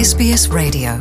[0.00, 0.96] SBS Radio.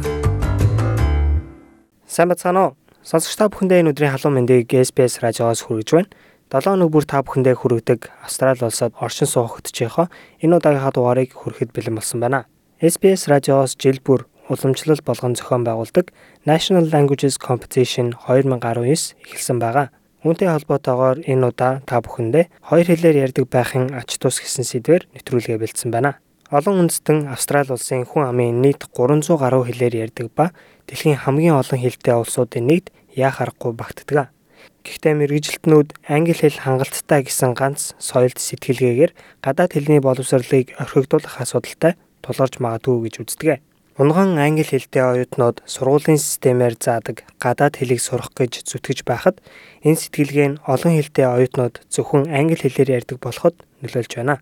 [2.60, 2.76] Уу?
[3.00, 6.12] Сонсогч та бүхэндээ энэ өдрийн халуун мэндийг SBS радиоос хүргэж байна.
[6.52, 10.12] 7 өнөг бүр та бүхэндээ хүргэдэг Австрали улсад оршин хөтжийнхөө
[10.44, 12.52] энэ удаагийнхаа дугаарыг хүрэхэд бэлэн болсон байна.
[12.84, 16.12] SBS радиоос жил бүр уламжлал болгон зохион байгуулдаг
[16.44, 19.96] National Languages Competition 2019 эхэлсэн байгаа.
[20.28, 25.56] Үүнтэй холбоотойгоор энэ удаа та бүхэндээ хоёр хэлээр ярьдаг байхын ач тус гэсэн сэдвээр нэвтрүүлгээ
[25.56, 26.20] бэлдсэн байна.
[26.50, 30.50] Олон үндэстэн Австрали улсын хүн амын нийт 300 гаруй хэлээр ярьдаг ба
[30.90, 34.34] дэлхийн хамгийн олон хэлтэй улсуудын нэгд яа харахгүй багтдаг.
[34.82, 39.12] Гэхдээ мэрэгжилтнүүд англи хэл хангалттай гэсэн ганц соёлд сэтгэлгээгээр
[39.46, 41.94] гадаад хэлний боловсролыг орхигдуулах асуудалтай
[42.26, 43.62] тулгарч магадгүй гэж үздэг.
[44.02, 49.38] Унган англи хэлтэй оюутнууд сургуулийн системээр заадаг гадаад хэлийг сурах гэж зүтгэж байхад
[49.86, 53.54] энэ сэтгэлгээ нь олон хэлтэй оюутнууд зөвхөн англи хэлээр ярьдаг болоход
[53.86, 54.42] нөлөөлж байна.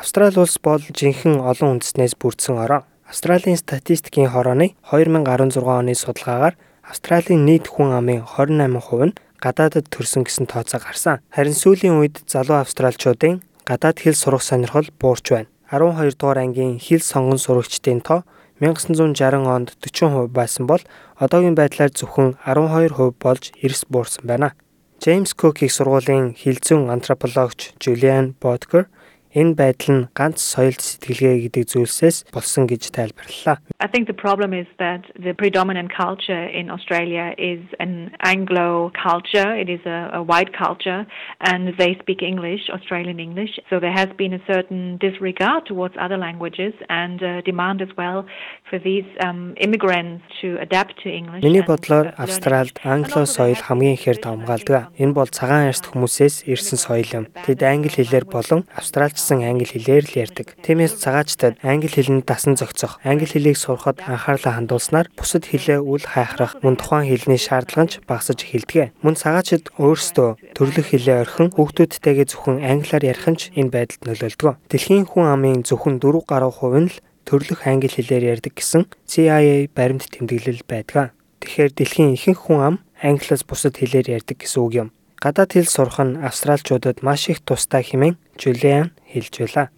[0.00, 2.88] Австрали улс бол жинхэнэ олон үндэснээс бүрдсэн орон.
[3.04, 6.56] Австралийн статистикийн хорооны 2016 оны судалгаагаар
[6.88, 11.20] Австралийн нийт хүн амын 28% нь гадаадд төрсөн гэсэн тооцоо гарсан.
[11.28, 15.52] Харин сүүлийн үед залуу австралчуудын гадаад хэл сурах сонирхол буурч байна.
[15.68, 18.24] 12 дугаар ангийн хэл сонгон сурагчдын тоо
[18.64, 20.80] 1960 онд 40% байсан бол
[21.20, 24.56] одоогийн байдлаар зөвхөн 12% болж эрс буурсан байна.
[24.96, 28.88] Джеймс Кук их сургуулийн хилцүүн антропологч Julian Bodker
[29.30, 33.62] Энэ байдал нь ганц соёлт сэтгэлгээ гэдэг зүйлсээс болсон гэж тайлбарллаа.
[33.78, 39.54] I think the problem is that the predominant culture in Australia is an Anglo culture.
[39.54, 41.06] It is a, a white culture
[41.40, 43.54] and they speak English, Australian English.
[43.70, 48.26] So there has been a certain disregard towards other languages and uh, demand as well
[48.68, 51.42] for these um, immigrants to adapt to English.
[51.46, 54.90] Миний бодлоор Австралид англо соёл хамгийн ихээр давмгаалдаг.
[54.98, 57.24] Энэ бол цагаан арьст хүмүүсээс ирсэн соёл юм.
[57.46, 60.48] Тэд англи хэлээр болон австралч урьдчилсан англи хэлээр л ярьдаг.
[60.64, 66.56] Тиймээс цагаачтад англи хэлэнд дасан зохицох, англи хэлийг сурахад анхаарлаа хандуулснаар бусад хэлээ үл хайхрах,
[66.64, 68.96] мөн тухайн хэлний шаардлага нь багасж эхэлдэг.
[69.04, 74.56] Мөн цагаачд өөрсдөө төрлөх хэлээ орхин хүүхдүүдтэйгээ зөвхөн англиар ярих нь ч энэ байдалд нөлөөлдөг.
[74.72, 76.96] Дэлхийн хүн амын зөвхөн 4 гаруй хувь нь л
[77.28, 81.12] төрлөх англи хэлээр ярьдаг гэсэн CIA баримт тэмдэглэл байдаг.
[81.44, 84.88] Тэгэхээр дэлхийн ихэнх хүн ам англиас бусад хэлээр ярьдаг гэсэн үг юм.
[85.20, 89.68] Гадаад хэл сурах нь австралчуудад маш их тустай хэмээн Жулиан хэлж байлаа.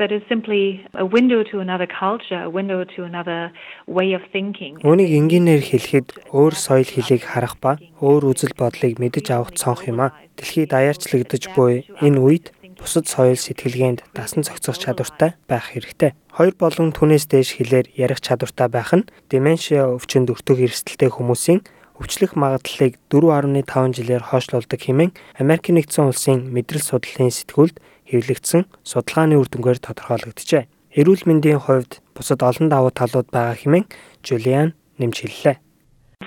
[0.00, 0.62] that is simply
[0.94, 3.52] a window to another culture, a window to another
[3.86, 4.72] way of thinking.
[4.80, 10.00] Үүнийг энгийнээр хэлэхэд өөр соёл хэлийг харах ба өөр үзэл бодлыг мэдэж авах цонх юм
[10.04, 10.16] а.
[10.40, 16.16] Дэлхий даяарчлагдаж буй энэ үед бусад соёл сэтгэлгээнд дасан зохицох чадвартай байх хэрэгтэй.
[16.32, 21.60] Хоёр болон түүнээс дээш хэлээр ярих чадвартай байх нь деменшиа өвчнөд өртөг эрсдэлтэй хүмүүсийн
[22.00, 27.76] өвчлөх магадлалыг 4.5 жилээр хойшлуулдаг хэмээн Америк нэгдсэн улсын мэдрэл судлалын сэтгүүлд
[28.08, 30.64] хэвлэгдсэн судалгааны үр дүнгээр тодорхойлогджээ.
[30.96, 33.86] Эрүүл мэндийн хувьд бусад олон давуу талууд байгаа хэмээн
[34.24, 35.56] Жулиан нэмж хэллээ.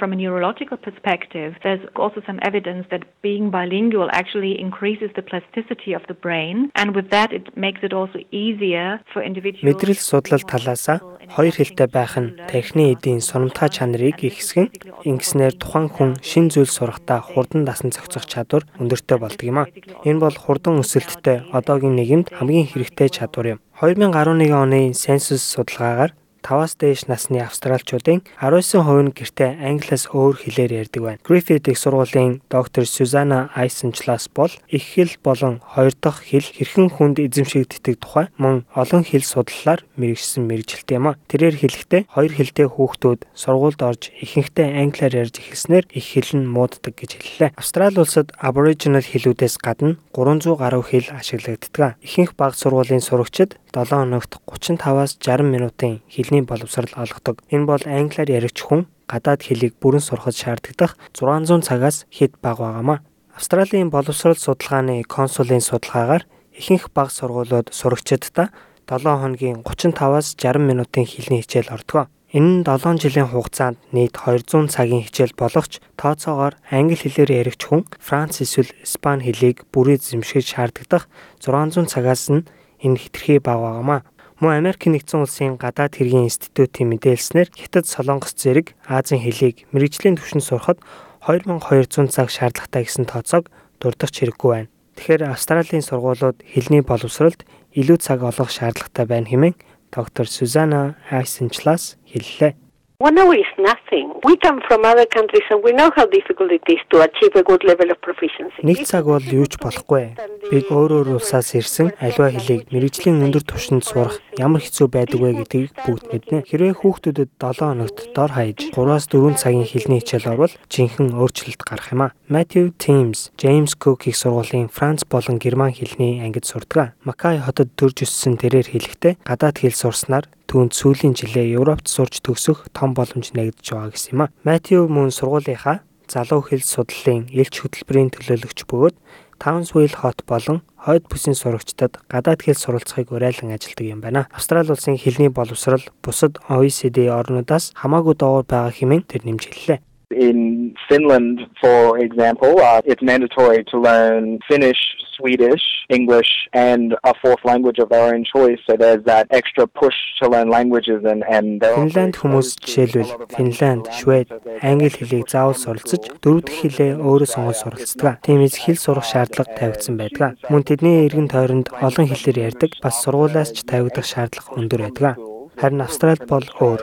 [0.03, 5.93] From a neurological perspective, there's also some evidence that being bilingual actually increases the plasticity
[5.93, 10.43] of the brain and with that it makes it also easier for individuals Мэдрэл судлал
[10.43, 10.85] талаас
[11.31, 14.75] хоёр хэлтэй байх нь тархины эдийн сунамтгай чанарыг ихсгэн
[15.07, 19.71] ингэснээр тухайн хүн шин зүйл сурахдаа хурдан дасан зохицох чадвар өндөртэй болдог юм а.
[20.03, 23.59] Энэ бол хурдан өсөлттэй одоогийн нийгэмд хамгийн хэрэгтэй чадвар юм.
[23.79, 26.11] 2011 оны сенсус судалгаагаар
[26.43, 31.23] 5-аас дээш насны австралчуудын 19% нь гэртээ англиас өөр хэлээр ярьдаг байна.
[31.23, 37.23] Griffith их сургуулийн доктор Сюзанна Айсенчлас бол их хэл болон хоёр дахь хэл хэрхэн хүнд
[37.23, 41.17] эзэмшигддэг тухай мөн олон хэл судлалаар мэрэгжсэн мэрэгжилтэй юм а.
[41.31, 46.93] Тэрээр хэлэхдээ хоёр хэлтэй хүүхдүүд сургуульд орж ихэнхдээ англиар ярьж эхэлснээр их хэл нь мууддаг
[46.99, 47.49] гэж хэллээ.
[47.55, 51.95] Австрали улсад Aboriginal хэлүүдээс гадна 300 гаруй хэл ашиглагддаг.
[52.03, 56.01] Ихэнх бага сургуулийн сурагчид 7 хоногт 35-аас 60 минутын
[56.33, 57.45] хэлний боловсрал олгодог.
[57.53, 62.99] Энэ бол англиар яригч хүн гадаад хэлийг бүрэн сурахад шаарддаг 600 цагаас хэд бага байгаамаа.
[63.37, 66.25] Австралийн боловсрол судалгааны консулын судалгаагаар
[66.57, 68.49] ихэнх бага сургуулиуд сурагчдаа
[68.89, 72.09] 7 хоногийн 35-аас 60 минутын хэлний хичээл ордог.
[72.33, 77.61] Энэ нь 7 жилийн хугацаанд нийт 200 цагийн хичээл болох ч тооцоогоор англи хэлээр яригч
[77.69, 81.05] хүн Франц эсвэл Испани хэлийг бүрэн эзэмшиж шаарддаг
[81.37, 82.41] 600 цагаас нь
[82.81, 84.01] энэ хэтэрхий бага байгаамаа.
[84.41, 90.41] Мөн Америк нэгдсэн улсын гадаад хэргийн институтийн мэдээлснээр Хятад Солонгос зэрэг Азийн хэлийг мэрэгжлийн түвшинд
[90.41, 90.81] сурахад
[91.21, 94.71] 2200 цаг шаардлагатай гэсэн тооцоог дурдах хэрэггүй байна.
[94.97, 97.45] Тэгэхээр Австралийн сургуулиуд хэлний боловсролд
[97.77, 99.55] илүү цаг олох шаардлагатай байна хэмээн
[99.93, 102.57] доктор Сюзанна Айсенчлас хэллээ.
[103.03, 104.07] One hour is nothing.
[104.23, 107.43] We come from other countries and we know how difficult it is to achieve a
[107.43, 108.63] good level of proficiency.
[108.63, 110.15] Нэг цаг бол юу ч болохгүй.
[110.47, 115.35] Бид өөр өөр улсаас ирсэн аливаа хэлийг мэрэгжлийн өндөр түвшинд сурах ямар хэцүү байдаг вэ
[115.43, 116.37] гэдгийг бүгд мэднэ.
[116.47, 121.91] Хэрвээ хүүхдүүдэд 7 хоногт дор хаяж 3-аас 4 цагийн хэлний хичээл орвол жинхэнэ өөрчлөлт гарах
[121.91, 122.15] юм а.
[122.31, 126.95] Matthew Thames, James Cook их сургуулийн Франц болон Герман хэлний ангид сурдаг.
[127.03, 132.69] Макай хотод төрж өссөн тэрээр хэлэхдээ гадаад хэл сурснаар түүнд сүүлийн жилээ Европт сурч төгсөх
[132.77, 134.31] том боломж нэгдэж байгаа гэсэн юм а.
[134.45, 138.95] Матью мөн сургуулийнхаа залуу хэл судлалын элч хөтөлбөрийн төлөөлөгч бөгөөд
[139.43, 144.27] Townsville хот болон хойд бүсийн сурагчдад гадаад хэл суралцахыг уриалan ажилдаг юм байна.
[144.31, 149.79] Австрали улсын хэлний боловсрал бусад OECD орнуудаас хамаагүй доогуур байгаа хэмээн тэр нэмж хэллээ.
[150.13, 154.81] In Finland, for example, uh, it's mandatory to learn Finnish,
[155.17, 158.59] Swedish, English, and a fourth language of their own choice.
[158.67, 164.27] So there's that extra push to learn languages and and Финланд хүмүүс жишээлбэл Финланд, Швед,
[164.61, 168.21] англи хэлийг заавал суралцаж дөрөв дэх хэлээ өөрөө сонгож суралцдаг.
[168.25, 170.37] Тиймээс хэл сурах шаардлага тавигдсан байдаг.
[170.49, 175.32] Мөн тэдний эргэн тойронд олон хэлээр ярьдаг, бас сургуулиас ч тавигдах шаардлага өндөр байдаг.
[175.59, 176.81] Харин Австралид бол өөр.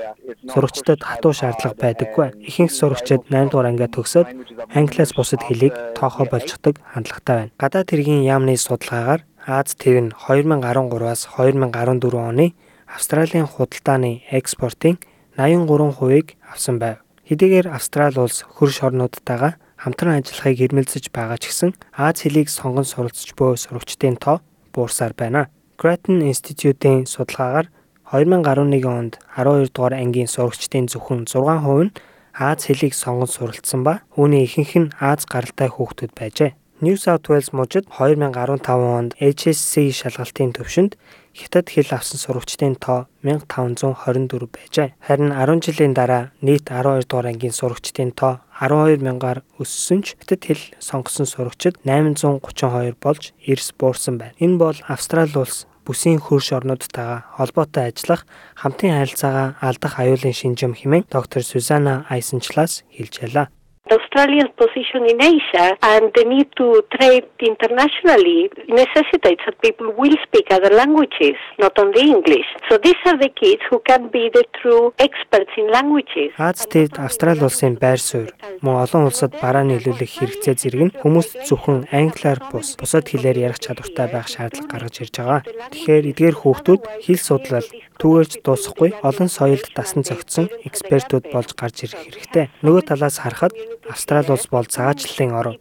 [0.52, 2.28] Сурагчдад хатуу шаардлага байдаггүй.
[2.48, 4.28] Ихэнх сурагчид 8 дугаар ангиа төгсөөд
[4.74, 7.52] англиас бусад хэлийг тоохоо болждаг хандлагатай байна.
[7.58, 12.52] Гадаад хэргийн яамны судалгаагаар Аз төв нь 2013-аас 2014 оны
[12.86, 15.00] Австралийн худалдааны экспортын
[15.36, 17.00] 83%-ийг авсан байв.
[17.24, 23.32] Хэдийгээр Австрали улс хөрш орнуудтайгаа хамтран ажиллахыг эрмэлзэж байгаа ч гэсэн Аз хэлийг сонгон суралцж
[23.32, 24.44] буй сурагчдын тоо
[24.74, 25.48] буурсаар байна.
[25.80, 27.72] Grattan Institute-ийн судалгаагаар
[28.10, 31.94] 2011 онд 12 дугаар ангийн сурагчдын зөвхөн 6% нь
[32.34, 36.50] Аз хэлийг сонгон суралцсан ба үүний ихэнх нь Аз гаралтай хүүхдүүд байжээ.
[36.82, 38.66] New South Wales мужид 2015
[38.98, 40.98] онд HSC шалгалтын төвшөнд
[41.38, 44.88] хятад хэл авсан сурагчдын тоо 1524 байжээ.
[45.06, 50.64] Харин 10 жилийн дараа нийт 12 дугаар ангийн сурагчдын тоо 12000-аар өссөн ч хятад хэл
[50.82, 54.34] сонгосон сурагчид 832 болж эрс буурсан байна.
[54.42, 58.22] Энэ бол Австрали улс бүсийн хөрш орнуудтайгаа холбоотой ажиллах
[58.54, 63.50] хамтын харилцаагаа алдах аюулын шинжэм хэмээн доктор Сюзанна Айсенчлаас хэлж ялаа.
[63.98, 70.46] Australia's position in Asia and the need to trade internationally necessitates that people will speak
[70.50, 72.48] other languages, not only English.
[72.68, 76.30] So these are the kids who can be the true experts in languages.
[76.38, 78.32] Азтэд Австрали улсын байр суурь
[78.64, 83.58] мөн олон улсад бараа нийлүүлэх хэрэгцээ зэрэг нь хүмүүс зөвхөн англиар бус бусад хэлээр ярих
[83.64, 85.42] чадвартай байх шаардлага гаргаж ирж байгаа.
[85.72, 87.68] Тэгэхээр эдгээр хүүхдүүд хэл судлал
[88.00, 92.46] түүгээрч дуусахгүй олон соёлд дасан зохицсон экспертүүд болж гарч ирэх хэрэгтэй.
[92.64, 93.52] Нөгөө талаас харахад
[93.90, 95.56] Австрали улс бол цагаачлалын орн.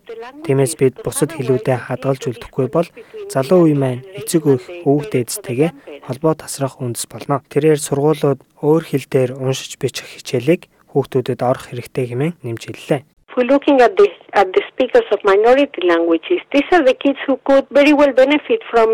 [0.45, 2.87] Тиймээс бид бусад хэлүүдэд хадгалж үлдэхгүй бол
[3.33, 7.41] залуу үе маань эцэг өх өвөг дээдстэйгээ холбоо тасрах үндэс болно.
[7.49, 13.01] Тэрээр сургуулиуд өөр хэл дээр уншиж бичих хичээлийг хүүхдүүдэд орох хэрэгтэй хэмээн нэмж хэллээ.
[13.39, 14.07] We're looking at the
[14.41, 18.61] at the speakers of minority languages, these are the kids who could very well benefit
[18.69, 18.89] from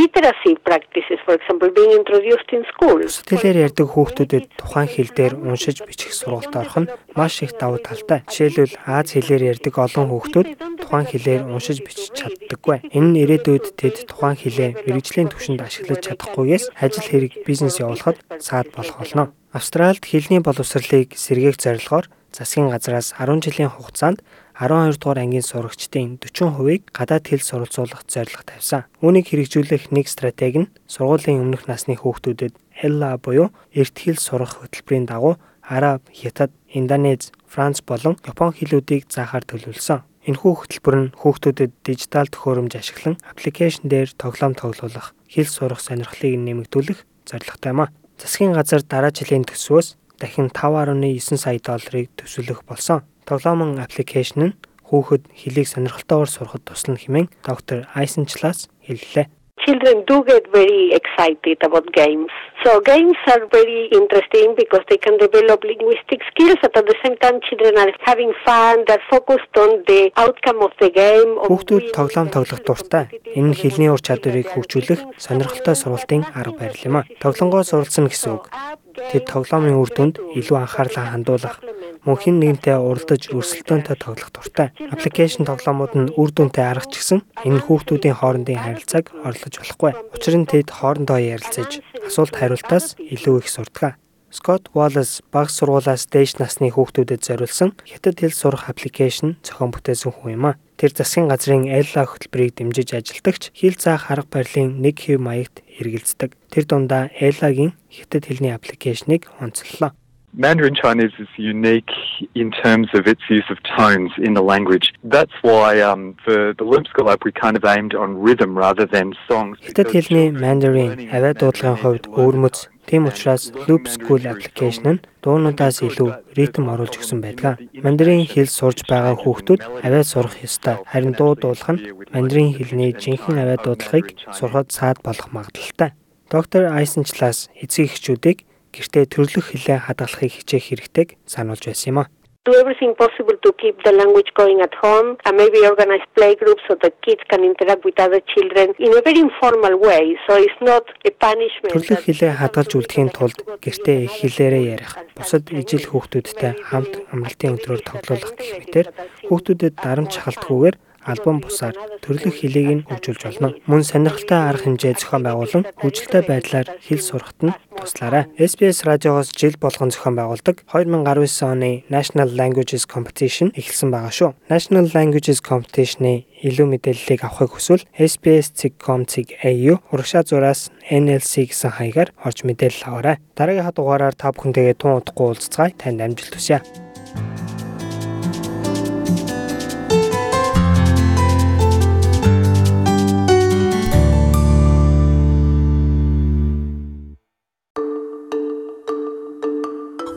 [0.00, 3.22] literacy practices, for example, being introduced in schools.
[3.22, 8.26] Сэтгэлээр ярьдаг хүүхдүүдэд тухайн хэл дээр уншиж бичих сургалт орох нь маш их давуу талтай.
[8.26, 10.48] Жишээлбэл Аз хэлээр ярьдаг олон хүүхдүүд
[10.82, 12.90] тухайн хэлээр уншиж бичиж чаддаггүй.
[12.90, 18.74] Энэ нь ирээдүйд тэд тухайн хэлээ мэрэгжлийн түвшинд ашиглаж чадахгүйгээс ажил хэрэг бизнес явуулахад саад
[18.74, 19.30] болох болно.
[19.54, 24.20] Австральд хэлний боловсролыг сэргээх зорилгоор засгийн газраас 10 жилийн хугацаанд
[24.60, 28.84] 12 дугаар ангийн сурагчдын 40%-ийг гадаад хэл суралцуулах зорилго тавьсан.
[29.00, 35.08] Үүнийг хэрэгжүүлэх нэг стратеги нь сургуулийн өмнөх насны хүүхдүүдэд ELA буюу эрт хэл сурах хөтөлбөрийн
[35.08, 40.04] дагуу Араб, Хятад, Индонез, Франц болон Япон хэлүүдийг заахаар төлөвлөсөн.
[40.28, 47.02] Энэхүү хөтөлбөр нь хүүхдүүдэд дижитал төхөөрөмж ашиглан аппликейшн дээр тоглоом тоглуулах, хэл сурах сонирхлыг нэмэгдүүлэх
[47.26, 47.90] зорилготой юм а.
[48.18, 53.04] Засгийн газар дараа жилийн төсвөөс дахин 5.9 сая долларыг төсвөлөх болсон.
[53.26, 54.56] Тоглоомын аппликейшн нь
[54.88, 59.26] хүүхэд хэлийг сонирхолтойгоор сурахад туслана хэмээн доктор Айсенчлаас хэллээ.
[59.64, 62.30] Children do get very excited about games.
[62.62, 67.16] So games are very interesting because they can develop linguistic skills but at the same
[67.18, 71.30] time children are having fun, they're focused on the outcome of the game.
[71.50, 73.10] Хүүхдүүд тоглоом тоглох дуртай.
[73.34, 77.08] Энэ нь хэлний ур чадварыг хөгжүүлэх сонирхолтой сургалтын арга барил юм а.
[77.18, 78.52] Тоглонгоо суралцсан гэсэн үг.
[78.96, 81.60] Тэд тоглоомын үр дүнд илүү анхаарлаа хандуулах,
[82.08, 84.72] мөн хин нэгнтэй уралдаж өрсөлдөөнтэй тоглох дуртай.
[84.92, 89.92] Аппликейшн тоглоомууд нь үр дүнтэй аргач гисэн энэ хүүхдүүдийн хоорондын харилцааг орлож болохгүй.
[90.16, 94.00] Учир нь тэд хоорондоо ярилцаж асуулт хариултаас илүү их сурдаг.
[94.36, 100.36] Scott Wallace баг сургуулаас дээш насны хүүхдүүдэд зориулсан хятад хэл сурах аппликейшн зохион бүтээсэн хүн
[100.36, 100.58] юм а.
[100.76, 106.36] Тэр засгийн газрын Ella хөтөлбөрийг дэмжиж ажилдагч хэл заах арга барилын нэг хэв маягт эргэлздэг.
[106.52, 109.96] Тэр дундаа Ella-гийн хятад хэлний аппликейшнийг онцлолоо.
[110.38, 111.90] Mandarin Chinese is unique
[112.34, 114.92] in terms of its use of tones in the language.
[115.02, 118.84] That's why um, for the Loom School app we kind of aimed on rhythm rather
[118.84, 119.56] than songs.
[119.64, 126.10] Хятад хэлний Mandarin авиа дуудлагын хувьд өөрмөц Тийм учраас Loop School application нь дуунуудаас илүү
[126.36, 127.56] ритм оруулж өгсөн байдаг.
[127.84, 130.84] Мандарин хэл сурж байгаа хүүхдүүд авиа сурах ёстой.
[130.84, 135.96] Харин дуу дуулах нь мандарин хэлний жинхэнэ авиа дуудлагыг сурахад саад болох магадлалтай.
[136.30, 142.06] Доктор Айсенчлаас эцэг эхчүүдийг гэртээ төрлөх хэлээ хадгалахыг хичээх хэрэгтэйг сануулж байсан юм а
[142.46, 146.72] do everything possible to keep the language going at home and maybe organize playgroups so
[146.84, 150.04] the kids can interact with other children in a very informal way.
[150.26, 151.74] So it's not a punishment.
[151.74, 154.92] Төрлөх хэлээ хадгалж үлдэхийн тулд гэртээ их хэлээрээ ярих.
[155.18, 158.86] Бусад ижил хүүхдүүдтэй хамт амралтын өдрөөр тоглох гэх мэтэр
[159.26, 163.54] хүүхдүүдэд дарамт шахалтгүйгээр альбом бусаар төрлөх хэлийг нь хөгжүүлж болно.
[163.70, 168.24] Мөн сонирхолтой арга хэмжээ зохион байгуулан хөгжилтэй байдлаар хэл сурахад нь туслаарай.
[168.38, 174.30] SBS радиогоос жил болгон зохион байгуулдаг 2019 оны National Languages Competition эхэлсэн байгаа шүү.
[174.48, 182.88] National Languages Competition-ы илүү мэдээллийг авахыг хүсвэл SBS.com.au урагшаа зураас NLC гэсэн хаягаар орж мэдээлэл
[182.88, 183.16] аваарай.
[183.36, 186.85] Дараагийн дугаараар та бүхэнтэйгээ тун удахгүй уулзцай танд амжилт хүсье.